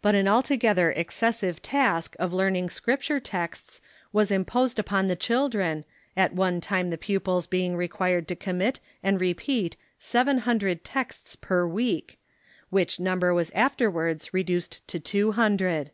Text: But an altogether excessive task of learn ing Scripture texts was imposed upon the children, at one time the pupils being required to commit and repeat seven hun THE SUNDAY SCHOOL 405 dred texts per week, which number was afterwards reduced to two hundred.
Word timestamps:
But 0.00 0.14
an 0.14 0.28
altogether 0.28 0.92
excessive 0.92 1.60
task 1.60 2.14
of 2.20 2.32
learn 2.32 2.54
ing 2.54 2.70
Scripture 2.70 3.18
texts 3.18 3.80
was 4.12 4.30
imposed 4.30 4.78
upon 4.78 5.08
the 5.08 5.16
children, 5.16 5.84
at 6.16 6.32
one 6.32 6.60
time 6.60 6.90
the 6.90 6.96
pupils 6.96 7.48
being 7.48 7.74
required 7.74 8.28
to 8.28 8.36
commit 8.36 8.78
and 9.02 9.20
repeat 9.20 9.76
seven 9.98 10.38
hun 10.38 10.58
THE 10.58 10.78
SUNDAY 10.78 10.80
SCHOOL 10.84 10.84
405 10.84 10.84
dred 10.84 10.84
texts 10.84 11.36
per 11.44 11.66
week, 11.66 12.20
which 12.70 13.00
number 13.00 13.34
was 13.34 13.50
afterwards 13.56 14.32
reduced 14.32 14.86
to 14.86 15.00
two 15.00 15.32
hundred. 15.32 15.90